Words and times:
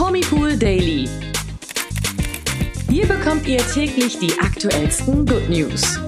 Promipool 0.00 0.56
Daily. 0.56 1.06
Hier 2.88 3.06
bekommt 3.06 3.46
ihr 3.46 3.58
täglich 3.58 4.18
die 4.18 4.32
aktuellsten 4.40 5.26
Good 5.26 5.50
News. 5.50 6.00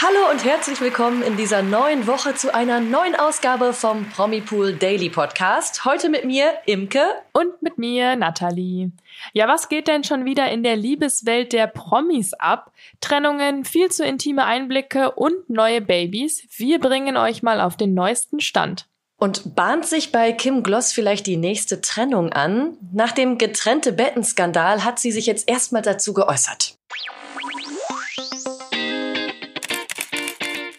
Hallo 0.00 0.30
und 0.30 0.42
herzlich 0.42 0.80
willkommen 0.80 1.22
in 1.22 1.36
dieser 1.36 1.60
neuen 1.60 2.06
Woche 2.06 2.34
zu 2.34 2.54
einer 2.54 2.80
neuen 2.80 3.14
Ausgabe 3.14 3.74
vom 3.74 4.08
Promipool 4.08 4.72
Daily 4.72 5.10
Podcast. 5.10 5.84
Heute 5.84 6.08
mit 6.08 6.24
mir 6.24 6.50
Imke 6.64 7.02
und 7.34 7.60
mit 7.60 7.76
mir 7.76 8.16
Nathalie. 8.16 8.90
Ja, 9.34 9.48
was 9.48 9.68
geht 9.68 9.86
denn 9.86 10.04
schon 10.04 10.24
wieder 10.24 10.50
in 10.50 10.62
der 10.62 10.76
Liebeswelt 10.76 11.52
der 11.52 11.66
Promis 11.66 12.32
ab? 12.32 12.72
Trennungen, 13.02 13.66
viel 13.66 13.90
zu 13.90 14.02
intime 14.02 14.46
Einblicke 14.46 15.10
und 15.10 15.50
neue 15.50 15.82
Babys. 15.82 16.48
Wir 16.56 16.80
bringen 16.80 17.18
euch 17.18 17.42
mal 17.42 17.60
auf 17.60 17.76
den 17.76 17.92
neuesten 17.92 18.40
Stand. 18.40 18.87
Und 19.20 19.56
bahnt 19.56 19.84
sich 19.84 20.12
bei 20.12 20.32
Kim 20.32 20.62
Gloss 20.62 20.92
vielleicht 20.92 21.26
die 21.26 21.36
nächste 21.36 21.80
Trennung 21.80 22.32
an? 22.32 22.76
Nach 22.92 23.10
dem 23.10 23.36
getrennte 23.36 23.92
Bettenskandal 23.92 24.84
hat 24.84 25.00
sie 25.00 25.10
sich 25.10 25.26
jetzt 25.26 25.48
erstmal 25.48 25.82
dazu 25.82 26.14
geäußert. 26.14 26.78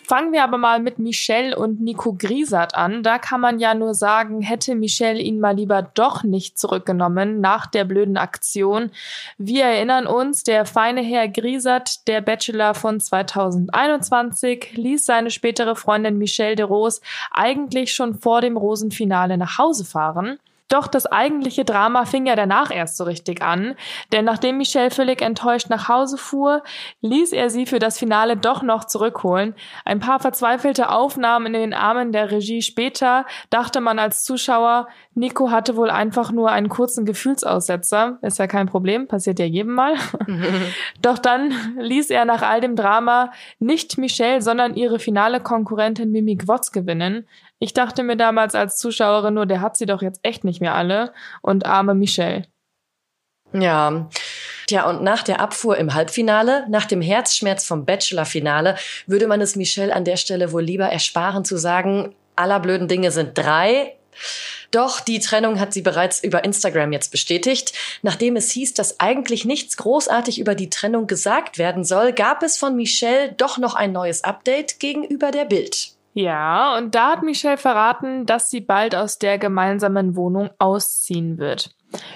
Fangen 0.10 0.34
wir 0.34 0.44
aber 0.44 0.58
mal 0.58 0.80
mit 0.80 0.98
Michelle 0.98 1.56
und 1.56 1.82
Nico 1.82 2.16
Griesert 2.18 2.74
an. 2.74 3.04
Da 3.04 3.20
kann 3.20 3.40
man 3.42 3.60
ja 3.60 3.76
nur 3.76 3.94
sagen, 3.94 4.42
hätte 4.42 4.74
Michelle 4.74 5.20
ihn 5.20 5.40
mal 5.40 5.56
lieber 5.56 5.84
doch 5.84 6.24
nicht 6.24 6.58
zurückgenommen 6.58 7.42
nach 7.42 7.68
der 7.68 7.84
blöden 7.84 8.18
Aktion. 8.18 8.90
Wir 9.38 9.66
erinnern 9.66 10.08
uns, 10.08 10.44
der 10.44 10.66
feine 10.66 11.02
Herr 11.02 11.28
Griesert, 11.28 12.08
der 12.08 12.22
Bachelor 12.22 12.74
von 12.74 13.00
2021, 13.00 14.72
ließ 14.74 15.06
seine 15.06 15.30
spätere 15.30 15.76
Freundin 15.76 16.18
Michelle 16.18 16.56
de 16.56 16.66
Rose 16.66 17.02
eigentlich 17.30 17.94
schon 17.94 18.16
vor 18.16 18.42
dem 18.42 18.58
Rosenfinale 18.58 19.38
nach 19.38 19.60
Hause 19.60 19.86
fahren. 19.86 20.40
Doch 20.70 20.88
das 20.88 21.08
eigentliche 21.08 21.66
Drama 21.66 22.06
fing 22.06 22.28
ja 22.28 22.36
danach 22.36 22.72
erst 22.72 22.96
so 22.98 23.04
richtig 23.04 23.42
an, 23.42 23.76
denn 24.12 24.24
nachdem 24.24 24.58
Michelle 24.58 24.92
völlig 24.92 25.22
enttäuscht 25.22 25.70
nach 25.70 25.90
Hause 25.90 26.18
fuhr, 26.18 26.64
ließ 27.02 27.34
er 27.34 27.50
sie 27.50 27.66
für 27.66 27.80
das 27.80 27.98
Finale 27.98 28.38
doch 28.38 28.62
noch 28.62 28.86
zurückholen. 28.86 29.56
Ein 29.84 30.00
paar 30.00 30.20
verzweifelte 30.20 30.90
Aufnahmen 30.90 31.48
in 31.48 31.62
den 31.62 31.74
Armen 31.74 32.12
der 32.12 32.32
Regie 32.32 32.62
später 32.62 33.26
dachte 33.50 33.82
man 33.82 33.98
als 34.00 34.24
Zuschauer, 34.24 34.88
Nico 35.16 35.52
hatte 35.52 35.76
wohl 35.76 35.90
einfach 35.90 36.32
nur 36.32 36.52
einen 36.52 36.70
kurzen 36.70 37.06
Gefühlsaussetzer. 37.06 38.20
Ist 38.22 38.40
ja 38.40 38.48
kein 38.48 38.68
Problem, 38.68 39.08
passiert 39.08 39.40
ja 39.40 39.46
jedem 39.46 39.74
mal. 39.74 39.96
Doch 41.02 41.18
dann 41.18 41.52
ließ 41.78 42.12
er 42.12 42.26
nach 42.26 42.42
all 42.42 42.62
dem 42.62 42.76
Drama 42.76 43.32
nicht 43.60 43.98
Michelle, 43.98 44.42
sondern 44.42 44.76
ihre 44.76 45.00
finale 45.00 45.40
Konkurrentin 45.40 46.12
Mimi 46.12 46.36
Gwotz 46.36 46.72
gewinnen. 46.72 47.28
Ich 47.60 47.74
dachte 47.74 48.04
mir 48.04 48.16
damals 48.16 48.56
als 48.56 48.78
Zuschauerin 48.78 49.34
nur, 49.34 49.46
der 49.46 49.62
hat 49.62 49.76
sie 49.76 49.86
doch 49.86 50.02
jetzt 50.02 50.22
echt 50.24 50.44
nicht 50.44 50.62
mehr 50.62 50.76
alle. 50.76 51.14
Und 51.42 51.66
arme 51.66 51.94
Michelle. 51.94 52.46
Ja. 53.54 54.10
Tja, 54.68 54.88
und 54.88 55.02
nach 55.02 55.24
der 55.24 55.42
Abfuhr 55.42 55.78
im 55.78 55.94
Halbfinale, 55.94 56.66
nach 56.70 56.86
dem 56.86 57.02
Herzschmerz 57.02 57.66
vom 57.66 57.86
Bachelor-Finale, 57.86 58.76
würde 59.08 59.28
man 59.28 59.42
es 59.42 59.56
Michelle 59.56 59.94
an 59.94 60.06
der 60.06 60.18
Stelle 60.18 60.52
wohl 60.52 60.64
lieber 60.64 60.86
ersparen 60.86 61.44
zu 61.44 61.58
sagen, 61.58 62.16
aller 62.36 62.60
blöden 62.60 62.88
Dinge 62.88 63.12
sind 63.12 63.38
drei. 63.38 63.96
Doch 64.72 65.00
die 65.00 65.20
Trennung 65.20 65.60
hat 65.60 65.74
sie 65.74 65.82
bereits 65.82 66.24
über 66.24 66.44
Instagram 66.44 66.94
jetzt 66.94 67.12
bestätigt. 67.12 67.74
Nachdem 68.04 68.36
es 68.36 68.52
hieß, 68.52 68.76
dass 68.76 69.00
eigentlich 69.00 69.44
nichts 69.44 69.78
großartig 69.78 70.40
über 70.40 70.54
die 70.54 70.70
Trennung 70.70 71.08
gesagt 71.08 71.58
werden 71.58 71.84
soll, 71.84 72.14
gab 72.14 72.44
es 72.44 72.58
von 72.58 72.76
Michelle 72.76 73.34
doch 73.34 73.58
noch 73.58 73.74
ein 73.74 73.92
neues 73.92 74.24
Update 74.24 74.80
gegenüber 74.80 75.32
der 75.32 75.46
Bild. 75.46 75.99
Ja, 76.14 76.76
und 76.78 76.96
da 76.96 77.12
hat 77.12 77.24
Michelle 77.24 77.58
verraten, 77.58 78.26
dass 78.26 78.50
sie 78.50 78.62
bald 78.62 78.96
aus 78.96 79.20
der 79.20 79.38
gemeinsamen 79.38 80.16
Wohnung 80.16 80.50
ausziehen 80.58 81.38
wird. 81.38 81.76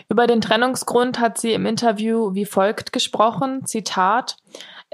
Über 0.10 0.28
den 0.28 0.42
Trennungsgrund 0.42 1.20
hat 1.20 1.38
sie 1.38 1.54
im 1.54 1.66
Interview 1.66 2.34
wie 2.34 2.46
folgt 2.46 2.92
gesprochen, 2.92 3.66
Zitat, 3.66 4.38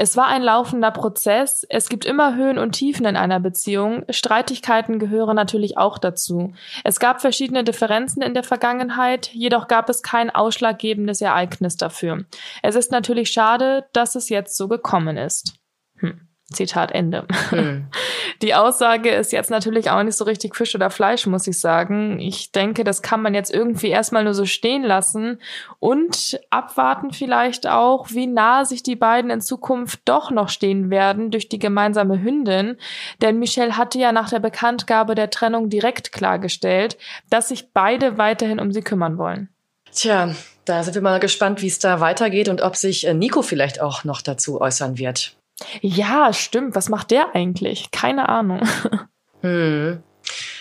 es 0.02 0.16
war 0.16 0.28
ein 0.28 0.44
laufender 0.44 0.92
Prozess. 0.92 1.66
Es 1.68 1.90
gibt 1.90 2.06
immer 2.06 2.34
Höhen 2.34 2.58
und 2.58 2.72
Tiefen 2.72 3.06
in 3.06 3.18
einer 3.18 3.42
Beziehung. 3.42 4.06
Streitigkeiten 4.10 4.98
gehören 4.98 5.36
natürlich 5.36 5.78
auch 5.78 5.98
dazu. 5.98 6.54
Es 6.86 7.02
gab 7.02 7.20
verschiedene 7.20 7.66
Differenzen 7.66 8.22
in 8.22 8.34
der 8.34 8.44
Vergangenheit, 8.44 9.30
jedoch 9.34 9.68
gab 9.68 9.90
es 9.90 10.02
kein 10.02 10.30
ausschlaggebendes 10.30 11.20
Ereignis 11.20 11.76
dafür. 11.76 12.24
Es 12.64 12.76
ist 12.76 12.94
natürlich 12.94 13.30
schade, 13.30 13.88
dass 13.92 14.16
es 14.16 14.30
jetzt 14.30 14.56
so 14.56 14.70
gekommen 14.70 15.18
ist. 15.18 15.60
Hm. 15.98 16.29
Zitat 16.52 16.92
Ende. 16.92 17.26
Hm. 17.50 17.88
Die 18.42 18.56
Aussage 18.56 19.10
ist 19.10 19.32
jetzt 19.32 19.52
natürlich 19.52 19.90
auch 19.90 20.02
nicht 20.02 20.16
so 20.16 20.24
richtig 20.24 20.56
Fisch 20.56 20.74
oder 20.74 20.90
Fleisch, 20.90 21.26
muss 21.28 21.46
ich 21.48 21.60
sagen. 21.60 22.20
Ich 22.20 22.52
denke, 22.52 22.84
das 22.84 23.02
kann 23.02 23.22
man 23.22 23.34
jetzt 23.34 23.54
irgendwie 23.54 23.90
erstmal 23.90 24.24
nur 24.24 24.34
so 24.34 24.46
stehen 24.46 24.84
lassen 24.84 25.40
und 25.80 26.40
abwarten 26.50 27.12
vielleicht 27.12 27.68
auch, 27.68 28.08
wie 28.12 28.28
nah 28.28 28.66
sich 28.66 28.82
die 28.82 28.96
beiden 28.96 29.30
in 29.30 29.42
Zukunft 29.42 30.02
doch 30.06 30.32
noch 30.32 30.50
stehen 30.50 30.90
werden 30.90 31.32
durch 31.32 31.50
die 31.50 31.60
gemeinsame 31.60 32.22
Hündin. 32.22 32.78
Denn 33.22 33.40
Michelle 33.40 33.78
hatte 33.78 34.00
ja 34.00 34.12
nach 34.12 34.30
der 34.30 34.40
Bekanntgabe 34.40 35.16
der 35.16 35.30
Trennung 35.30 35.70
direkt 35.70 36.12
klargestellt, 36.12 36.98
dass 37.30 37.50
sich 37.50 37.74
beide 37.74 38.18
weiterhin 38.18 38.60
um 38.60 38.72
sie 38.72 38.82
kümmern 38.82 39.18
wollen. 39.18 39.50
Tja, 39.92 40.34
da 40.66 40.84
sind 40.84 40.94
wir 40.94 41.02
mal 41.02 41.20
gespannt, 41.20 41.62
wie 41.62 41.68
es 41.68 41.80
da 41.80 42.00
weitergeht 42.00 42.48
und 42.48 42.62
ob 42.62 42.76
sich 42.76 43.08
äh, 43.08 43.14
Nico 43.14 43.42
vielleicht 43.42 43.82
auch 43.82 44.04
noch 44.04 44.22
dazu 44.22 44.62
äußern 44.62 44.98
wird. 44.98 45.36
Ja, 45.82 46.34
stimmt. 46.34 46.76
Was 46.76 46.90
macht 46.90 47.12
der 47.12 47.36
eigentlich? 47.36 47.92
Keine 47.92 48.30
Ahnung. 48.30 48.62
Hm. 49.42 50.04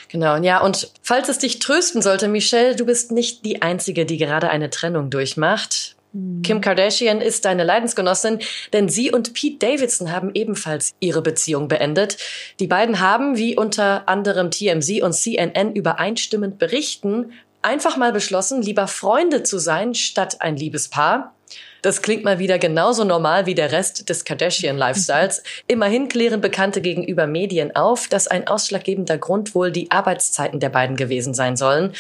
Genau, 0.09 0.37
ja, 0.37 0.61
und 0.61 0.93
falls 1.03 1.29
es 1.29 1.39
dich 1.39 1.59
trösten 1.59 2.01
sollte, 2.01 2.29
Michelle, 2.29 2.77
du 2.77 2.87
bist 2.87 3.11
nicht 3.11 3.45
die 3.45 3.61
Einzige, 3.61 4.07
die 4.07 4.17
gerade 4.17 4.51
eine 4.51 4.71
Trennung 4.71 5.11
durchmacht. 5.11 5.97
Hm. 6.13 6.43
Kim 6.43 6.61
Kardashian 6.61 7.21
ist 7.21 7.45
deine 7.45 7.65
Leidensgenossin, 7.65 8.39
denn 8.73 8.89
sie 8.89 9.11
und 9.11 9.35
Pete 9.35 9.59
Davidson 9.59 10.13
haben 10.13 10.31
ebenfalls 10.33 10.95
ihre 11.01 11.23
Beziehung 11.23 11.69
beendet. 11.69 12.17
Die 12.61 12.67
beiden 12.67 13.01
haben, 13.01 13.37
wie 13.37 13.57
unter 13.57 14.09
anderem 14.09 14.51
TMZ 14.51 15.03
und 15.03 15.13
CNN 15.13 15.75
übereinstimmend 15.75 16.59
berichten, 16.59 17.33
einfach 17.61 17.97
mal 17.97 18.13
beschlossen, 18.13 18.63
lieber 18.63 18.87
Freunde 18.87 19.43
zu 19.43 19.59
sein 19.59 19.95
statt 19.95 20.41
ein 20.41 20.57
Liebespaar. 20.57 21.35
Das 21.83 22.03
klingt 22.03 22.25
mal 22.25 22.39
wieder 22.39 22.59
genauso 22.59 23.05
normal 23.05 23.47
wie 23.47 23.55
der 23.55 23.73
Rest 23.73 24.09
des 24.09 24.25
Kardashian-Lifestyles. 24.25 25.43
Immerhin 25.67 26.09
klären 26.09 26.41
Bekannte 26.41 26.81
gegenüber 26.81 27.27
Medien 27.27 27.75
auf, 27.77 28.09
dass 28.09 28.29
ein 28.29 28.47
ausschlaggebender 28.47 29.19
Grund 29.19 29.55
wohl 29.55 29.71
die 29.71 29.91
Arbeitszeiten 29.91 30.61
der 30.61 30.71
beiden 30.71 30.97
gewesen 30.97 31.35
sein 31.35 31.57
sollen. 31.57 31.93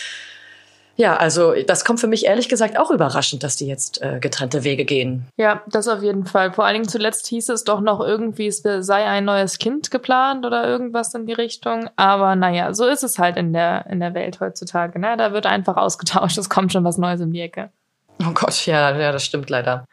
Ja, 0.98 1.16
also 1.16 1.54
das 1.64 1.84
kommt 1.84 2.00
für 2.00 2.08
mich 2.08 2.26
ehrlich 2.26 2.48
gesagt 2.48 2.76
auch 2.76 2.90
überraschend, 2.90 3.44
dass 3.44 3.54
die 3.54 3.68
jetzt 3.68 4.02
äh, 4.02 4.18
getrennte 4.18 4.64
Wege 4.64 4.84
gehen. 4.84 5.28
Ja, 5.36 5.62
das 5.68 5.86
auf 5.86 6.02
jeden 6.02 6.26
Fall. 6.26 6.52
Vor 6.52 6.64
allen 6.64 6.74
Dingen 6.74 6.88
zuletzt 6.88 7.28
hieß 7.28 7.50
es 7.50 7.62
doch 7.62 7.80
noch 7.80 8.00
irgendwie, 8.00 8.48
es 8.48 8.64
sei 8.64 9.04
ein 9.06 9.24
neues 9.24 9.58
Kind 9.58 9.92
geplant 9.92 10.44
oder 10.44 10.66
irgendwas 10.66 11.14
in 11.14 11.24
die 11.26 11.34
Richtung. 11.34 11.88
Aber 11.94 12.34
naja, 12.34 12.74
so 12.74 12.84
ist 12.84 13.04
es 13.04 13.20
halt 13.20 13.36
in 13.36 13.52
der, 13.52 13.86
in 13.88 14.00
der 14.00 14.12
Welt 14.12 14.40
heutzutage. 14.40 14.98
Ne? 14.98 15.16
Da 15.16 15.32
wird 15.32 15.46
einfach 15.46 15.76
ausgetauscht, 15.76 16.36
es 16.36 16.50
kommt 16.50 16.72
schon 16.72 16.82
was 16.82 16.98
Neues 16.98 17.20
um 17.20 17.32
die 17.32 17.42
Ecke. 17.42 17.70
Oh 18.26 18.32
Gott, 18.34 18.66
ja, 18.66 18.96
ja, 18.96 19.12
das 19.12 19.24
stimmt 19.24 19.48
leider. 19.48 19.84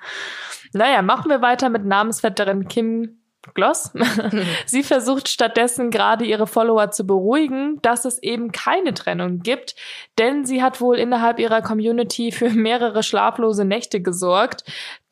Naja, 0.74 1.02
machen 1.02 1.30
wir 1.30 1.41
weiter 1.41 1.69
mit 1.69 1.86
Namensvetterin 1.86 2.68
Kim 2.68 3.19
Gloss. 3.53 3.91
Sie 4.66 4.84
versucht 4.84 5.30
stattdessen 5.30 5.91
gerade 5.91 6.25
ihre 6.25 6.47
Follower 6.47 6.91
zu 6.91 7.06
beruhigen, 7.06 7.80
dass 7.81 8.06
es 8.06 8.22
eben 8.22 8.52
keine 8.52 8.94
Trennung 8.94 9.40
gibt, 9.40 9.75
denn 10.18 10.46
sie 10.46 10.64
hat 10.64 10.81
wohl 10.81 10.97
innerhalb 10.97 11.40
ihrer 11.40 11.62
Community 11.62 12.31
für 12.31 12.50
mehrere 12.50 13.03
schlaflose 13.03 13.66
Nächte 13.66 14.02
gesorgt. 14.02 14.64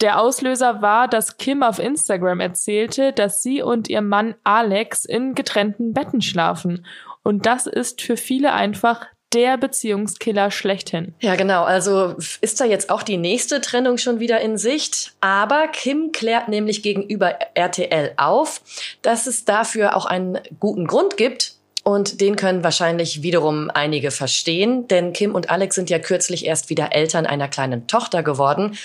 Der 0.02 0.20
Auslöser 0.20 0.82
war, 0.82 1.08
dass 1.08 1.38
Kim 1.38 1.62
auf 1.64 1.80
Instagram 1.80 2.40
erzählte, 2.40 3.14
dass 3.14 3.44
sie 3.44 3.62
und 3.62 3.88
ihr 3.90 4.02
Mann 4.02 4.36
Alex 4.44 5.06
in 5.06 5.36
getrennten 5.36 5.94
Betten 5.94 6.22
schlafen. 6.22 6.86
Und 7.22 7.46
das 7.46 7.68
ist 7.68 8.02
für 8.02 8.18
viele 8.18 8.54
einfach 8.54 9.06
der 9.34 9.58
Beziehungskiller 9.58 10.52
schlechthin. 10.52 11.14
Ja, 11.20 11.36
genau. 11.36 11.64
Also 11.64 12.16
ist 12.42 12.60
da 12.60 12.66
jetzt 12.66 12.90
auch 12.90 13.04
die 13.04 13.18
nächste 13.18 13.62
Trennung 13.62 13.98
schon 13.98 14.20
wieder 14.20 14.40
in 14.42 14.58
Sicht. 14.58 15.14
Aber 15.22 15.68
Kim 15.68 16.12
klärt 16.12 16.48
nämlich 16.48 16.84
gegenüber 16.84 17.38
RTL 17.54 18.14
auf, 18.18 18.62
dass 19.02 19.28
es 19.28 19.46
dafür 19.46 19.96
auch 19.96 20.06
einen 20.06 20.40
guten 20.60 20.88
Grund 20.88 21.18
gibt. 21.18 21.54
Und 21.84 22.22
den 22.22 22.38
können 22.38 22.64
wahrscheinlich 22.64 23.24
wiederum 23.24 23.70
einige 23.74 24.12
verstehen, 24.12 24.88
denn 24.88 25.12
Kim 25.12 25.36
und 25.36 25.50
Alex 25.50 25.76
sind 25.76 25.90
ja 25.90 26.00
kürzlich 26.00 26.46
erst 26.46 26.70
wieder 26.70 26.94
Eltern 26.94 27.26
einer 27.26 27.50
kleinen 27.50 27.88
Tochter 27.88 28.24
geworden. 28.24 28.78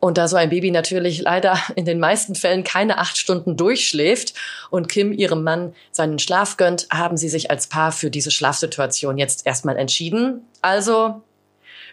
Und 0.00 0.18
da 0.18 0.28
so 0.28 0.36
ein 0.36 0.50
Baby 0.50 0.70
natürlich 0.70 1.20
leider 1.20 1.58
in 1.74 1.84
den 1.84 1.98
meisten 1.98 2.34
Fällen 2.34 2.64
keine 2.64 2.98
acht 2.98 3.16
Stunden 3.16 3.56
durchschläft 3.56 4.34
und 4.70 4.88
Kim 4.88 5.12
ihrem 5.12 5.42
Mann 5.42 5.74
seinen 5.90 6.18
Schlaf 6.18 6.56
gönnt, 6.56 6.86
haben 6.92 7.16
sie 7.16 7.28
sich 7.28 7.50
als 7.50 7.66
Paar 7.66 7.92
für 7.92 8.10
diese 8.10 8.30
Schlafsituation 8.30 9.18
jetzt 9.18 9.46
erstmal 9.46 9.76
entschieden. 9.76 10.46
Also 10.62 11.22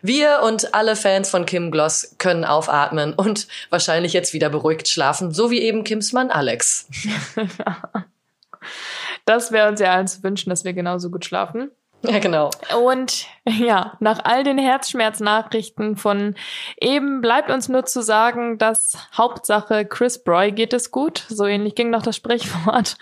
wir 0.02 0.42
und 0.44 0.74
alle 0.74 0.98
Fans 0.98 1.30
von 1.30 1.46
Kim 1.46 1.72
Gloss 1.72 2.16
können 2.18 2.44
aufatmen 2.44 3.14
und 3.14 3.48
wahrscheinlich 3.70 4.12
jetzt 4.12 4.34
wieder 4.34 4.50
beruhigt 4.50 4.90
schlafen, 4.90 5.32
so 5.32 5.50
wie 5.50 5.62
eben 5.62 5.86
Kims 5.86 6.12
Mann 6.12 6.30
Alex. 6.30 6.88
das 9.26 9.54
wäre 9.54 9.70
uns 9.70 9.80
ja 9.80 9.94
allen 9.94 10.08
zu 10.08 10.22
wünschen, 10.22 10.50
dass 10.50 10.66
wir 10.66 10.74
genauso 10.74 11.10
gut 11.10 11.24
schlafen. 11.24 11.72
Ja, 12.14 12.20
genau. 12.20 12.50
Und 12.78 13.28
ja, 13.46 13.98
nach 14.00 14.20
all 14.24 14.44
den 14.44 14.58
Herzschmerznachrichten 14.58 15.96
von 15.96 16.36
eben 16.80 17.22
bleibt 17.22 17.50
uns 17.50 17.70
nur 17.70 17.86
zu 17.86 18.02
sagen, 18.02 18.58
dass 18.58 18.98
Hauptsache 19.18 19.86
Chris 19.86 20.24
Broy 20.24 20.52
geht 20.52 20.74
es 20.74 20.92
gut. 20.92 21.26
So 21.30 21.46
ähnlich 21.46 21.76
ging 21.76 21.90
noch 21.90 22.02
das 22.04 22.16
Sprichwort. 22.16 22.98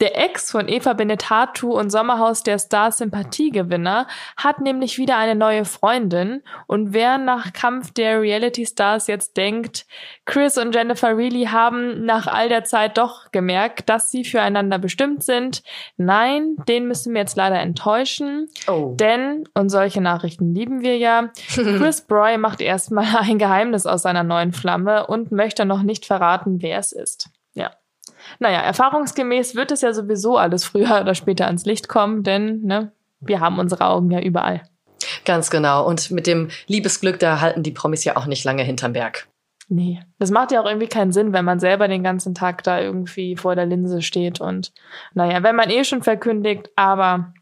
Der 0.00 0.18
Ex 0.18 0.50
von 0.50 0.68
Eva 0.68 0.92
Benetatu 0.92 1.72
und 1.72 1.90
Sommerhaus 1.90 2.42
der 2.42 2.58
Stars 2.58 2.98
Sympathiegewinner 2.98 4.08
hat 4.36 4.60
nämlich 4.60 4.98
wieder 4.98 5.16
eine 5.16 5.36
neue 5.36 5.64
Freundin. 5.64 6.42
Und 6.66 6.92
wer 6.92 7.18
nach 7.18 7.52
Kampf 7.52 7.92
der 7.92 8.20
Reality 8.20 8.66
Stars 8.66 9.06
jetzt 9.06 9.36
denkt, 9.36 9.86
Chris 10.24 10.58
und 10.58 10.74
Jennifer 10.74 11.16
Reilly 11.16 11.46
haben 11.46 12.04
nach 12.04 12.26
all 12.26 12.48
der 12.48 12.64
Zeit 12.64 12.98
doch 12.98 13.30
gemerkt, 13.30 13.88
dass 13.88 14.10
sie 14.10 14.24
füreinander 14.24 14.78
bestimmt 14.78 15.22
sind. 15.22 15.62
Nein, 15.96 16.56
den 16.68 16.86
müssen 16.86 17.14
wir 17.14 17.20
jetzt 17.20 17.36
leider 17.36 17.60
enttäuschen. 17.60 18.31
Oh. 18.66 18.94
Denn, 18.98 19.48
und 19.54 19.68
solche 19.68 20.00
Nachrichten 20.00 20.54
lieben 20.54 20.82
wir 20.82 20.96
ja, 20.96 21.30
Chris 21.48 22.02
Broy 22.02 22.38
macht 22.38 22.60
erstmal 22.60 23.16
ein 23.20 23.38
Geheimnis 23.38 23.86
aus 23.86 24.02
seiner 24.02 24.22
neuen 24.22 24.52
Flamme 24.52 25.06
und 25.06 25.32
möchte 25.32 25.64
noch 25.64 25.82
nicht 25.82 26.06
verraten, 26.06 26.62
wer 26.62 26.78
es 26.78 26.92
ist. 26.92 27.30
Ja. 27.54 27.72
Naja, 28.38 28.60
erfahrungsgemäß 28.60 29.54
wird 29.54 29.72
es 29.72 29.80
ja 29.80 29.92
sowieso 29.92 30.36
alles 30.36 30.64
früher 30.64 31.00
oder 31.00 31.14
später 31.14 31.46
ans 31.46 31.64
Licht 31.64 31.88
kommen, 31.88 32.22
denn 32.22 32.62
ne, 32.62 32.92
wir 33.20 33.40
haben 33.40 33.58
unsere 33.58 33.86
Augen 33.86 34.10
ja 34.10 34.20
überall. 34.20 34.62
Ganz 35.24 35.50
genau. 35.50 35.86
Und 35.86 36.10
mit 36.10 36.26
dem 36.26 36.48
Liebesglück, 36.66 37.18
da 37.18 37.40
halten 37.40 37.62
die 37.62 37.70
Promis 37.70 38.04
ja 38.04 38.16
auch 38.16 38.26
nicht 38.26 38.44
lange 38.44 38.62
hinterm 38.62 38.92
Berg. 38.92 39.28
Nee, 39.68 40.00
das 40.18 40.30
macht 40.30 40.52
ja 40.52 40.60
auch 40.60 40.66
irgendwie 40.66 40.88
keinen 40.88 41.12
Sinn, 41.12 41.32
wenn 41.32 41.44
man 41.44 41.60
selber 41.60 41.88
den 41.88 42.02
ganzen 42.02 42.34
Tag 42.34 42.62
da 42.62 42.80
irgendwie 42.80 43.36
vor 43.36 43.54
der 43.54 43.64
Linse 43.64 44.02
steht 44.02 44.40
und 44.40 44.72
naja, 45.14 45.42
wenn 45.42 45.56
man 45.56 45.70
eh 45.70 45.84
schon 45.84 46.02
verkündigt, 46.02 46.68
aber 46.76 47.32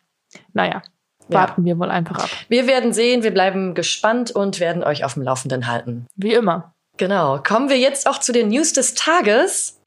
naja, 0.53 0.83
warten 1.29 1.63
ja. 1.63 1.67
wir 1.67 1.79
wohl 1.79 1.91
einfach 1.91 2.25
ab. 2.25 2.31
Wir 2.49 2.67
werden 2.67 2.93
sehen, 2.93 3.23
wir 3.23 3.33
bleiben 3.33 3.75
gespannt 3.75 4.31
und 4.31 4.61
werden 4.61 4.83
euch 4.83 5.05
auf 5.05 5.15
dem 5.15 5.23
Laufenden 5.23 5.67
halten. 5.67 6.07
Wie 6.17 6.33
immer. 6.33 6.75
Genau. 6.97 7.39
Kommen 7.39 7.69
wir 7.69 7.79
jetzt 7.79 8.07
auch 8.07 8.19
zu 8.19 8.33
den 8.33 8.49
News 8.49 8.73
des 8.73 8.95
Tages. 8.95 9.81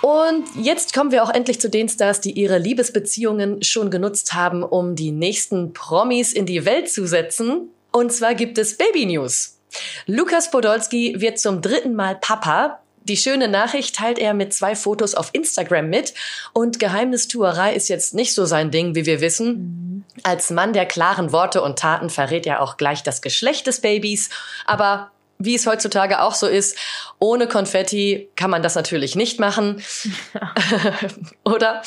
Und 0.00 0.44
jetzt 0.56 0.92
kommen 0.92 1.12
wir 1.12 1.22
auch 1.22 1.30
endlich 1.30 1.60
zu 1.60 1.70
den 1.70 1.88
Stars, 1.88 2.20
die 2.20 2.32
ihre 2.32 2.58
Liebesbeziehungen 2.58 3.62
schon 3.62 3.90
genutzt 3.90 4.34
haben, 4.34 4.62
um 4.62 4.96
die 4.96 5.12
nächsten 5.12 5.72
Promis 5.72 6.34
in 6.34 6.44
die 6.44 6.66
Welt 6.66 6.90
zu 6.90 7.06
setzen. 7.06 7.70
Und 7.90 8.12
zwar 8.12 8.34
gibt 8.34 8.58
es 8.58 8.76
Baby 8.76 9.06
News. 9.06 9.60
Lukas 10.06 10.50
Podolski 10.50 11.20
wird 11.20 11.38
zum 11.38 11.62
dritten 11.62 11.94
Mal 11.94 12.16
Papa. 12.20 12.80
Die 13.04 13.16
schöne 13.16 13.48
Nachricht 13.48 13.96
teilt 13.96 14.18
er 14.18 14.34
mit 14.34 14.52
zwei 14.54 14.74
Fotos 14.74 15.14
auf 15.14 15.30
Instagram 15.32 15.88
mit. 15.88 16.14
Und 16.52 16.78
Geheimnistuerei 16.78 17.74
ist 17.74 17.88
jetzt 17.88 18.14
nicht 18.14 18.34
so 18.34 18.46
sein 18.46 18.70
Ding, 18.70 18.94
wie 18.94 19.06
wir 19.06 19.20
wissen. 19.20 20.04
Als 20.22 20.50
Mann 20.50 20.72
der 20.72 20.86
klaren 20.86 21.30
Worte 21.32 21.62
und 21.62 21.78
Taten 21.78 22.08
verrät 22.08 22.46
er 22.46 22.62
auch 22.62 22.76
gleich 22.76 23.02
das 23.02 23.20
Geschlecht 23.20 23.66
des 23.66 23.80
Babys. 23.80 24.30
Aber 24.64 25.10
wie 25.38 25.54
es 25.54 25.66
heutzutage 25.66 26.20
auch 26.22 26.34
so 26.34 26.46
ist, 26.46 26.76
ohne 27.18 27.46
Konfetti 27.46 28.28
kann 28.36 28.50
man 28.50 28.62
das 28.62 28.74
natürlich 28.74 29.16
nicht 29.16 29.40
machen. 29.40 29.82
Oder? 31.44 31.82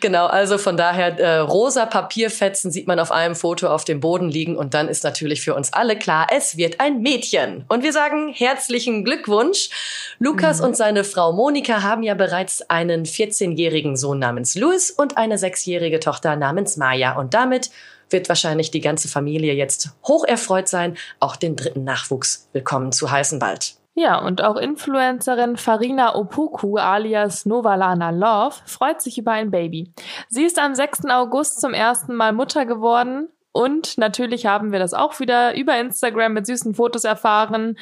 Genau, 0.00 0.26
also 0.26 0.58
von 0.58 0.76
daher, 0.76 1.18
äh, 1.18 1.38
rosa 1.38 1.86
Papierfetzen 1.86 2.70
sieht 2.70 2.86
man 2.86 2.98
auf 2.98 3.10
einem 3.10 3.34
Foto 3.34 3.68
auf 3.68 3.84
dem 3.84 4.00
Boden 4.00 4.28
liegen 4.28 4.56
und 4.56 4.74
dann 4.74 4.88
ist 4.88 5.04
natürlich 5.04 5.40
für 5.40 5.54
uns 5.54 5.72
alle 5.72 5.98
klar, 5.98 6.28
es 6.30 6.56
wird 6.56 6.80
ein 6.80 7.02
Mädchen. 7.02 7.64
Und 7.68 7.82
wir 7.82 7.92
sagen 7.92 8.32
herzlichen 8.32 9.04
Glückwunsch. 9.04 9.70
Lukas 10.18 10.60
mhm. 10.60 10.66
und 10.66 10.76
seine 10.76 11.04
Frau 11.04 11.32
Monika 11.32 11.82
haben 11.82 12.02
ja 12.02 12.14
bereits 12.14 12.62
einen 12.70 13.04
14-jährigen 13.04 13.96
Sohn 13.96 14.18
namens 14.18 14.54
Louis 14.54 14.90
und 14.90 15.16
eine 15.16 15.38
sechsjährige 15.38 16.00
Tochter 16.00 16.36
namens 16.36 16.76
Maya. 16.76 17.16
Und 17.18 17.34
damit 17.34 17.70
wird 18.12 18.28
wahrscheinlich 18.28 18.70
die 18.70 18.80
ganze 18.80 19.08
Familie 19.08 19.54
jetzt 19.54 19.90
hoch 20.06 20.24
erfreut 20.24 20.68
sein, 20.68 20.96
auch 21.20 21.36
den 21.36 21.56
dritten 21.56 21.84
Nachwuchs 21.84 22.48
willkommen 22.52 22.92
zu 22.92 23.10
heißen 23.10 23.38
bald. 23.38 23.74
Ja, 23.94 24.18
und 24.18 24.42
auch 24.42 24.56
Influencerin 24.56 25.58
Farina 25.58 26.14
Opoku 26.14 26.78
alias 26.78 27.44
Novalana 27.44 28.10
Love 28.10 28.56
freut 28.64 29.02
sich 29.02 29.18
über 29.18 29.32
ein 29.32 29.50
Baby. 29.50 29.92
Sie 30.28 30.44
ist 30.44 30.58
am 30.58 30.74
6. 30.74 31.06
August 31.10 31.60
zum 31.60 31.74
ersten 31.74 32.14
Mal 32.14 32.32
Mutter 32.32 32.64
geworden 32.64 33.28
und 33.52 33.98
natürlich 33.98 34.46
haben 34.46 34.72
wir 34.72 34.78
das 34.78 34.94
auch 34.94 35.20
wieder 35.20 35.54
über 35.54 35.78
Instagram 35.78 36.32
mit 36.32 36.46
süßen 36.46 36.74
Fotos 36.74 37.04
erfahren. 37.04 37.76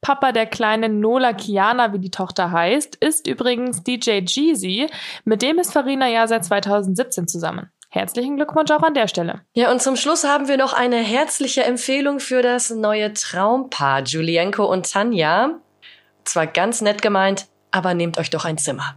Papa 0.00 0.30
der 0.30 0.46
kleinen 0.46 1.00
Nola 1.00 1.32
Kiana, 1.32 1.92
wie 1.92 1.98
die 1.98 2.12
Tochter 2.12 2.52
heißt, 2.52 2.94
ist 2.96 3.26
übrigens 3.26 3.82
DJ 3.82 4.20
Jeezy. 4.24 4.86
Mit 5.24 5.42
dem 5.42 5.58
ist 5.58 5.72
Farina 5.72 6.08
ja 6.08 6.28
seit 6.28 6.44
2017 6.44 7.26
zusammen. 7.26 7.70
Herzlichen 7.96 8.36
Glückwunsch 8.36 8.70
auch 8.72 8.82
an 8.82 8.92
der 8.92 9.08
Stelle. 9.08 9.40
Ja, 9.54 9.72
und 9.72 9.80
zum 9.80 9.96
Schluss 9.96 10.22
haben 10.22 10.48
wir 10.48 10.58
noch 10.58 10.74
eine 10.74 10.98
herzliche 10.98 11.64
Empfehlung 11.64 12.20
für 12.20 12.42
das 12.42 12.68
neue 12.68 13.14
Traumpaar 13.14 14.02
Julienko 14.02 14.66
und 14.66 14.92
Tanja. 14.92 15.60
Zwar 16.22 16.46
ganz 16.46 16.82
nett 16.82 17.00
gemeint, 17.00 17.46
aber 17.70 17.94
nehmt 17.94 18.18
euch 18.18 18.28
doch 18.28 18.44
ein 18.44 18.58
Zimmer. 18.58 18.96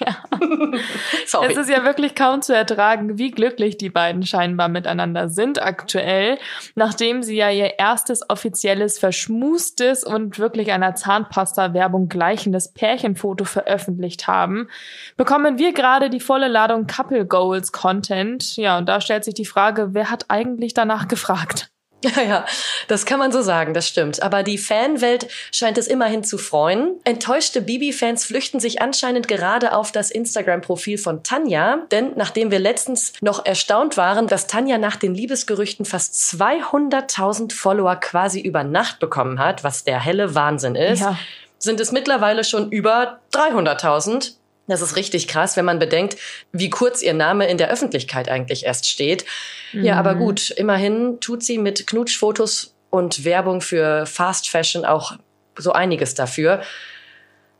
Ja. 0.00 0.16
Sorry. 1.26 1.52
Es 1.52 1.56
ist 1.56 1.70
ja 1.70 1.84
wirklich 1.84 2.14
kaum 2.14 2.42
zu 2.42 2.54
ertragen, 2.54 3.18
wie 3.18 3.30
glücklich 3.30 3.76
die 3.76 3.90
beiden 3.90 4.24
scheinbar 4.24 4.68
miteinander 4.68 5.28
sind 5.28 5.62
aktuell, 5.62 6.38
nachdem 6.74 7.22
sie 7.22 7.36
ja 7.36 7.50
ihr 7.50 7.78
erstes 7.78 8.28
offizielles, 8.28 8.98
verschmustes 8.98 10.04
und 10.04 10.38
wirklich 10.38 10.72
einer 10.72 10.94
Zahnpasta-Werbung 10.94 12.08
gleichendes 12.08 12.72
Pärchenfoto 12.72 13.44
veröffentlicht 13.44 14.26
haben, 14.26 14.68
bekommen 15.16 15.58
wir 15.58 15.72
gerade 15.72 16.10
die 16.10 16.20
volle 16.20 16.48
Ladung 16.48 16.86
Couple 16.86 17.26
Goals 17.26 17.72
Content. 17.72 18.56
Ja, 18.56 18.78
und 18.78 18.88
da 18.88 19.00
stellt 19.00 19.24
sich 19.24 19.34
die 19.34 19.46
Frage, 19.46 19.94
wer 19.94 20.10
hat 20.10 20.26
eigentlich 20.28 20.74
danach 20.74 21.08
gefragt? 21.08 21.71
Ja, 22.16 22.22
ja, 22.22 22.46
das 22.88 23.06
kann 23.06 23.18
man 23.18 23.30
so 23.30 23.42
sagen, 23.42 23.74
das 23.74 23.86
stimmt. 23.86 24.22
Aber 24.22 24.42
die 24.42 24.58
Fanwelt 24.58 25.28
scheint 25.52 25.78
es 25.78 25.86
immerhin 25.86 26.24
zu 26.24 26.36
freuen. 26.36 26.96
Enttäuschte 27.04 27.62
Bibi-Fans 27.62 28.24
flüchten 28.24 28.58
sich 28.58 28.82
anscheinend 28.82 29.28
gerade 29.28 29.74
auf 29.74 29.92
das 29.92 30.10
Instagram-Profil 30.10 30.98
von 30.98 31.22
Tanja. 31.22 31.86
Denn 31.92 32.12
nachdem 32.16 32.50
wir 32.50 32.58
letztens 32.58 33.12
noch 33.20 33.46
erstaunt 33.46 33.96
waren, 33.96 34.26
dass 34.26 34.48
Tanja 34.48 34.78
nach 34.78 34.96
den 34.96 35.14
Liebesgerüchten 35.14 35.84
fast 35.84 36.14
200.000 36.14 37.54
Follower 37.54 37.96
quasi 37.96 38.40
über 38.40 38.64
Nacht 38.64 38.98
bekommen 38.98 39.38
hat, 39.38 39.62
was 39.62 39.84
der 39.84 40.00
helle 40.00 40.34
Wahnsinn 40.34 40.74
ist, 40.74 41.00
ja. 41.00 41.16
sind 41.58 41.80
es 41.80 41.92
mittlerweile 41.92 42.42
schon 42.42 42.70
über 42.70 43.20
300.000. 43.32 44.34
Das 44.68 44.80
ist 44.80 44.96
richtig 44.96 45.28
krass, 45.28 45.56
wenn 45.56 45.64
man 45.64 45.78
bedenkt, 45.78 46.16
wie 46.52 46.70
kurz 46.70 47.02
ihr 47.02 47.14
Name 47.14 47.48
in 47.48 47.58
der 47.58 47.70
Öffentlichkeit 47.70 48.28
eigentlich 48.28 48.64
erst 48.64 48.88
steht. 48.88 49.24
Mhm. 49.72 49.84
Ja, 49.84 49.96
aber 49.98 50.14
gut, 50.14 50.50
immerhin 50.50 51.18
tut 51.20 51.42
sie 51.42 51.58
mit 51.58 51.86
Knutschfotos 51.86 52.74
und 52.90 53.24
Werbung 53.24 53.60
für 53.60 54.06
Fast 54.06 54.48
Fashion 54.48 54.84
auch 54.84 55.12
so 55.58 55.72
einiges 55.72 56.14
dafür. 56.14 56.62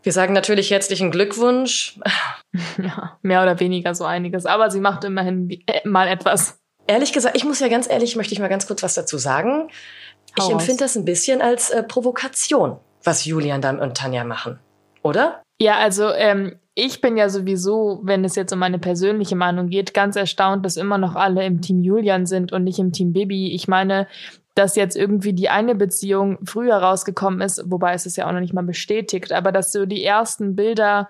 Wir 0.03 0.13
sagen 0.13 0.33
natürlich 0.35 0.71
herzlichen 0.71 1.11
Glückwunsch. 1.11 1.99
Ja, 2.77 3.17
mehr 3.23 3.43
oder 3.43 3.61
weniger 3.61 3.95
so 3.95 4.05
einiges, 4.05 4.45
aber 4.45 4.71
sie 4.71 4.81
macht 4.81 5.05
immerhin 5.05 5.49
äh, 5.67 5.89
mal 5.89 6.07
etwas. 6.07 6.59
Ehrlich 6.87 7.15
gesagt, 7.15 7.35
ich 7.35 7.45
muss 7.45 7.61
ja 7.61 7.69
ganz 7.69 7.89
ehrlich, 7.89 8.15
möchte 8.15 8.35
ich 8.35 8.41
mal 8.41 8.51
ganz 8.51 8.67
kurz 8.67 8.83
was 8.83 8.93
dazu 8.93 9.17
sagen. 9.17 9.71
Hau 10.39 10.45
ich 10.45 10.53
empfinde 10.53 10.85
das 10.85 10.95
ein 10.95 11.07
bisschen 11.07 11.41
als 11.41 11.71
äh, 11.71 11.83
Provokation, 11.83 12.79
was 13.05 13.25
Julian 13.25 13.63
dann 13.63 13.81
und 13.81 13.97
Tanja 13.97 14.25
machen, 14.25 14.59
oder? 15.03 15.43
Ja, 15.59 15.79
also 15.79 16.13
ähm, 16.13 16.59
ich 16.75 17.01
bin 17.01 17.17
ja 17.17 17.29
sowieso, 17.29 18.01
wenn 18.03 18.25
es 18.25 18.35
jetzt 18.35 18.53
um 18.53 18.59
meine 18.59 18.79
persönliche 18.79 19.37
Meinung 19.37 19.69
geht, 19.69 19.93
ganz 19.93 20.17
erstaunt, 20.17 20.65
dass 20.65 20.77
immer 20.77 20.99
noch 20.99 21.15
alle 21.15 21.45
im 21.45 21.61
Team 21.61 21.81
Julian 21.81 22.27
sind 22.27 22.53
und 22.53 22.65
nicht 22.65 22.79
im 22.79 22.93
Team 22.93 23.13
Bibi. 23.13 23.55
Ich 23.55 23.69
meine, 23.69 24.07
dass 24.55 24.77
jetzt 24.77 24.97
irgendwie 24.97 25.35
die 25.35 25.49
eine 25.49 25.75
Beziehung 25.75 26.39
früher 26.45 26.77
rausgekommen 26.77 27.41
ist, 27.41 27.63
wobei 27.71 27.95
es 27.95 28.07
ist 28.07 28.17
ja 28.17 28.27
auch 28.27 28.33
noch 28.33 28.41
nicht 28.41 28.55
mal 28.55 28.65
bestätigt, 28.65 29.33
aber 29.33 29.53
dass 29.53 29.73
so 29.73 29.87
die 29.87 30.05
ersten 30.05 30.57
Bilder 30.57 31.09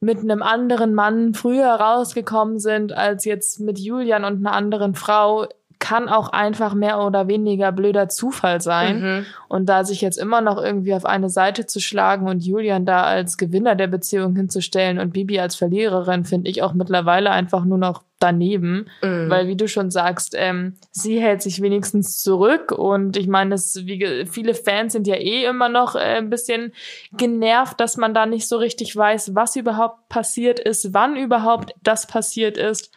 mit 0.00 0.18
einem 0.18 0.42
anderen 0.42 0.94
Mann 0.94 1.34
früher 1.34 1.70
rausgekommen 1.70 2.58
sind 2.58 2.92
als 2.92 3.24
jetzt 3.24 3.60
mit 3.60 3.78
Julian 3.78 4.24
und 4.24 4.38
einer 4.46 4.54
anderen 4.54 4.94
Frau, 4.94 5.46
kann 5.84 6.08
auch 6.08 6.30
einfach 6.30 6.72
mehr 6.72 6.98
oder 6.98 7.28
weniger 7.28 7.70
blöder 7.70 8.08
Zufall 8.08 8.62
sein. 8.62 9.02
Mhm. 9.02 9.26
Und 9.48 9.68
da 9.68 9.84
sich 9.84 10.00
jetzt 10.00 10.16
immer 10.16 10.40
noch 10.40 10.56
irgendwie 10.56 10.94
auf 10.94 11.04
eine 11.04 11.28
Seite 11.28 11.66
zu 11.66 11.78
schlagen 11.78 12.26
und 12.26 12.42
Julian 12.42 12.86
da 12.86 13.02
als 13.02 13.36
Gewinner 13.36 13.74
der 13.74 13.88
Beziehung 13.88 14.34
hinzustellen 14.34 14.98
und 14.98 15.12
Bibi 15.12 15.38
als 15.40 15.56
Verliererin, 15.56 16.24
finde 16.24 16.48
ich 16.48 16.62
auch 16.62 16.72
mittlerweile 16.72 17.32
einfach 17.32 17.66
nur 17.66 17.76
noch 17.76 18.02
daneben. 18.18 18.86
Mhm. 19.02 19.28
Weil, 19.28 19.46
wie 19.46 19.56
du 19.56 19.68
schon 19.68 19.90
sagst, 19.90 20.34
ähm, 20.38 20.76
sie 20.90 21.20
hält 21.20 21.42
sich 21.42 21.60
wenigstens 21.60 22.22
zurück. 22.22 22.72
Und 22.72 23.18
ich 23.18 23.28
meine, 23.28 23.58
viele 23.58 24.54
Fans 24.54 24.94
sind 24.94 25.06
ja 25.06 25.16
eh 25.16 25.44
immer 25.44 25.68
noch 25.68 25.96
äh, 25.96 26.16
ein 26.16 26.30
bisschen 26.30 26.72
genervt, 27.12 27.78
dass 27.78 27.98
man 27.98 28.14
da 28.14 28.24
nicht 28.24 28.48
so 28.48 28.56
richtig 28.56 28.96
weiß, 28.96 29.34
was 29.34 29.54
überhaupt 29.54 30.08
passiert 30.08 30.60
ist, 30.60 30.94
wann 30.94 31.14
überhaupt 31.14 31.74
das 31.82 32.06
passiert 32.06 32.56
ist. 32.56 32.90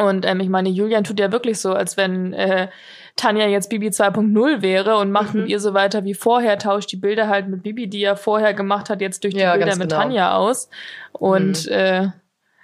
Und 0.00 0.26
ähm, 0.26 0.40
ich 0.40 0.48
meine, 0.48 0.68
Julian 0.70 1.04
tut 1.04 1.20
ja 1.20 1.30
wirklich 1.32 1.60
so, 1.60 1.72
als 1.72 1.96
wenn 1.96 2.32
äh, 2.32 2.68
Tanja 3.16 3.46
jetzt 3.46 3.70
Bibi 3.70 3.88
2.0 3.88 4.60
wäre 4.62 4.96
und 4.96 5.12
macht 5.12 5.34
Mhm. 5.34 5.40
mit 5.42 5.50
ihr 5.50 5.60
so 5.60 5.72
weiter 5.74 6.04
wie 6.04 6.14
vorher, 6.14 6.58
tauscht 6.58 6.90
die 6.92 6.96
Bilder 6.96 7.28
halt 7.28 7.48
mit 7.48 7.62
Bibi, 7.62 7.86
die 7.88 8.02
er 8.02 8.16
vorher 8.16 8.54
gemacht 8.54 8.90
hat, 8.90 9.00
jetzt 9.00 9.22
durch 9.24 9.34
die 9.34 9.40
Ja, 9.40 9.52
Bilder 9.56 9.76
mit 9.76 9.90
genau. 9.90 9.96
Tanja 10.02 10.36
aus. 10.36 10.68
Und 11.12 11.66
Mhm. 11.66 11.72
äh, 11.72 12.08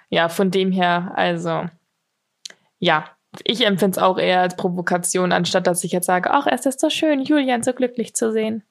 ja, 0.09 0.27
von 0.29 0.51
dem 0.51 0.71
her, 0.73 1.13
also 1.15 1.65
ja, 2.79 3.05
ich 3.45 3.65
empfinde 3.65 3.97
es 3.97 4.03
auch 4.03 4.17
eher 4.17 4.41
als 4.41 4.57
Provokation, 4.57 5.31
anstatt 5.31 5.65
dass 5.67 5.83
ich 5.85 5.93
jetzt 5.93 6.05
sage, 6.07 6.31
ach, 6.31 6.47
es 6.47 6.65
ist 6.65 6.81
so 6.81 6.89
schön, 6.89 7.21
Julian 7.23 7.63
so 7.63 7.71
glücklich 7.71 8.13
zu 8.13 8.31
sehen. 8.33 8.63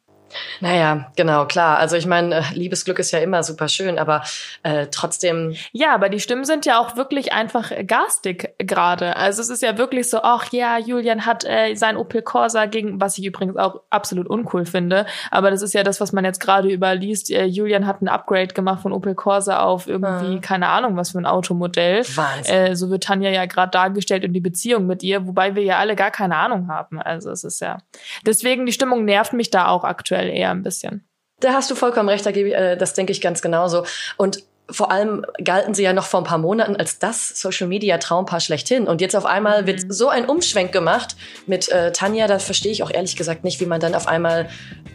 Naja, 0.61 1.11
genau, 1.17 1.47
klar. 1.47 1.79
Also 1.79 1.97
ich 1.97 2.07
meine, 2.07 2.37
äh, 2.37 2.43
Liebesglück 2.55 2.99
ist 2.99 3.11
ja 3.11 3.19
immer 3.21 3.43
super 3.43 3.69
schön, 3.69 3.99
aber 3.99 4.23
äh, 4.63 4.87
trotzdem, 4.91 5.55
Ja, 5.73 5.95
aber 5.95 6.09
die 6.09 6.21
Stimmen 6.21 6.45
sind 6.45 6.67
ja 6.67 6.79
auch 6.81 6.97
wirklich 6.97 7.33
einfach 7.33 7.73
garstig 7.87 8.55
gerade. 8.59 9.17
Also 9.17 9.43
es 9.43 9.51
ist 9.51 9.63
ja 9.63 9.79
wirklich 9.79 10.09
so, 10.11 10.21
ach 10.23 10.53
ja, 10.53 10.79
Julian 10.79 11.27
hat 11.27 11.45
äh, 11.45 11.75
sein 11.75 11.97
Opel 11.97 12.23
Corsa 12.23 12.67
gegen, 12.67 13.01
was 13.01 13.19
ich 13.19 13.25
übrigens 13.25 13.57
auch 13.57 13.81
absolut 13.91 14.29
uncool 14.29 14.65
finde, 14.67 15.07
aber 15.31 15.51
das 15.51 15.63
ist 15.63 15.75
ja 15.75 15.83
das, 15.83 16.01
was 16.01 16.13
man 16.13 16.25
jetzt 16.25 16.41
gerade 16.41 16.69
überliest. 16.71 17.31
Äh, 17.31 17.45
Julian 17.45 17.87
hat 17.87 18.03
ein 18.03 18.09
Upgrade 18.09 18.49
gemacht 18.55 18.83
von 18.83 18.93
Opel 18.93 19.15
Corsa 19.15 19.61
auf 19.61 19.87
irgendwie, 19.87 20.37
Ah. 20.37 20.41
keine 20.41 20.69
Ahnung, 20.69 20.97
was 20.97 21.11
für 21.11 21.19
ein 21.19 21.27
Automodell. 21.27 22.03
Wahnsinn. 22.17 22.55
Äh, 22.55 22.77
so 22.77 22.91
wird 22.91 23.05
Tanja 23.05 23.31
ja 23.31 23.47
gerade 23.47 23.71
dargestellt 23.71 24.25
und 24.25 24.33
die 24.33 24.41
Beziehung 24.41 24.87
mit 24.87 25.03
ihr, 25.03 25.27
wobei 25.27 25.55
wir 25.55 25.63
ja 25.63 25.79
alle 25.79 25.97
gar 25.97 26.11
keine 26.11 26.37
Ahnung 26.37 26.69
haben. 26.69 27.01
Also 27.01 27.31
es 27.31 27.45
ist 27.45 27.61
ja. 27.61 27.79
Deswegen, 28.27 28.67
die 28.67 28.73
Stimmung 28.73 29.05
nervt 29.05 29.33
mich 29.33 29.51
da 29.51 29.69
auch 29.69 29.85
aktuell 29.85 30.20
eher 30.29 30.51
ein 30.51 30.63
bisschen. 30.63 31.05
Da 31.41 31.53
hast 31.53 31.71
du 31.71 31.75
vollkommen 31.75 32.09
recht, 32.09 32.27
da 32.27 32.33
gebe 32.33 32.51
ich, 32.51 32.55
äh, 32.55 32.77
das 32.77 32.95
denke 32.95 33.13
ich 33.13 33.21
ganz 33.21 33.41
genauso. 33.41 33.85
Und 34.17 34.45
vor 34.71 34.91
allem 34.91 35.25
galten 35.43 35.75
sie 35.75 35.83
ja 35.83 35.93
noch 35.93 36.07
vor 36.07 36.21
ein 36.21 36.25
paar 36.25 36.39
Monaten 36.39 36.77
als 36.77 36.99
das 36.99 37.41
Social 37.41 37.67
Media 37.67 37.99
Traumpaar 37.99 38.41
schlechthin. 38.41 38.87
Und 38.87 39.01
jetzt 39.01 39.17
auf 39.17 39.27
einmal 39.27 39.67
wird 39.67 39.85
so 39.89 40.09
ein 40.09 40.27
Umschwenk 40.27 40.73
gemacht 40.73 41.17
mit 41.47 41.69
äh, 41.71 41.93
Tanja, 41.93 42.27
da 42.27 42.39
verstehe 42.39 42.73
ich 42.73 42.83
auch 42.83 42.91
ehrlich 42.91 43.17
gesagt 43.17 43.45
nicht, 43.45 43.61
wie 43.61 43.67
man 43.67 43.81
dann 43.81 43.95
auf 43.95 44.07
einmal 44.07 44.49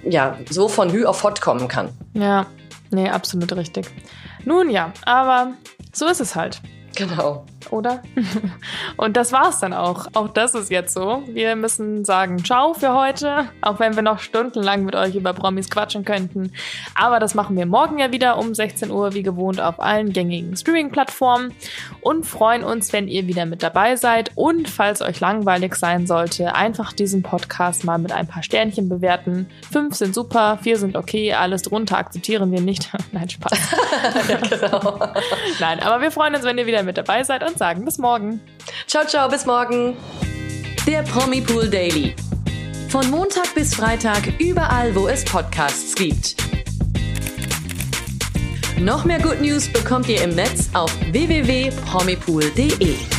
ja 0.03 0.37
so 0.49 0.67
von 0.67 0.91
Hü 0.91 1.05
auf 1.05 1.23
Hot 1.23 1.41
kommen 1.41 1.67
kann. 1.67 1.89
Ja, 2.13 2.45
nee, 2.91 3.09
absolut 3.09 3.53
richtig. 3.55 3.87
Nun 4.45 4.69
ja, 4.69 4.93
aber 5.05 5.53
so 5.93 6.07
ist 6.07 6.21
es 6.21 6.35
halt. 6.35 6.61
Genau. 6.95 7.45
Oder? 7.71 8.01
Und 8.97 9.17
das 9.17 9.31
war's 9.31 9.59
dann 9.59 9.73
auch. 9.73 10.07
Auch 10.13 10.27
das 10.29 10.53
ist 10.53 10.71
jetzt 10.71 10.93
so. 10.93 11.23
Wir 11.27 11.55
müssen 11.55 12.05
sagen 12.05 12.43
Ciao 12.43 12.73
für 12.73 12.93
heute, 12.93 13.49
auch 13.61 13.79
wenn 13.79 13.95
wir 13.95 14.03
noch 14.03 14.19
stundenlang 14.19 14.85
mit 14.85 14.95
euch 14.95 15.15
über 15.15 15.33
Promis 15.33 15.69
quatschen 15.69 16.05
könnten. 16.05 16.51
Aber 16.95 17.19
das 17.19 17.35
machen 17.35 17.57
wir 17.57 17.65
morgen 17.65 17.99
ja 17.99 18.11
wieder 18.11 18.37
um 18.37 18.53
16 18.53 18.91
Uhr, 18.91 19.13
wie 19.13 19.23
gewohnt, 19.23 19.59
auf 19.59 19.79
allen 19.79 20.13
gängigen 20.13 20.55
Streaming-Plattformen 20.55 21.53
und 22.01 22.25
freuen 22.25 22.63
uns, 22.63 22.93
wenn 22.93 23.07
ihr 23.07 23.27
wieder 23.27 23.45
mit 23.45 23.63
dabei 23.63 23.95
seid. 23.95 24.31
Und 24.35 24.69
falls 24.69 25.01
euch 25.01 25.19
langweilig 25.19 25.75
sein 25.75 26.07
sollte, 26.07 26.55
einfach 26.55 26.93
diesen 26.93 27.23
Podcast 27.23 27.83
mal 27.83 27.97
mit 27.97 28.11
ein 28.11 28.27
paar 28.27 28.43
Sternchen 28.43 28.89
bewerten. 28.89 29.47
Fünf 29.71 29.95
sind 29.95 30.13
super, 30.15 30.59
vier 30.61 30.77
sind 30.77 30.95
okay, 30.95 31.33
alles 31.33 31.63
drunter 31.63 31.97
akzeptieren 31.97 32.51
wir 32.51 32.61
nicht. 32.61 32.91
Nein, 33.11 33.29
Spaß. 33.29 33.57
genau. 34.49 34.99
Nein, 35.59 35.79
aber 35.81 36.01
wir 36.01 36.11
freuen 36.11 36.35
uns, 36.35 36.43
wenn 36.43 36.57
ihr 36.57 36.65
wieder 36.65 36.83
mit 36.83 36.97
dabei 36.97 37.23
seid 37.23 37.43
und 37.43 37.54
sagen 37.57 37.85
bis 37.85 37.97
morgen. 37.97 38.41
Ciao, 38.87 39.05
ciao, 39.05 39.29
bis 39.29 39.45
morgen. 39.45 39.95
Der 40.87 41.03
Promipool 41.03 41.69
Daily. 41.69 42.15
Von 42.89 43.09
Montag 43.09 43.53
bis 43.55 43.75
Freitag 43.75 44.39
überall, 44.39 44.95
wo 44.95 45.07
es 45.07 45.25
Podcasts 45.25 45.95
gibt. 45.95 46.35
Noch 48.79 49.05
mehr 49.05 49.19
Good 49.19 49.41
News 49.41 49.71
bekommt 49.71 50.07
ihr 50.09 50.21
im 50.21 50.35
Netz 50.35 50.69
auf 50.73 50.93
www.promipool.de. 51.11 53.14